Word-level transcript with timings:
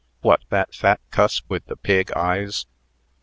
"What! 0.21 0.41
that 0.49 0.73
fat 0.73 0.99
cuss 1.11 1.43
with 1.47 1.67
the 1.67 1.75
pig 1.77 2.11
eyes?" 2.13 2.65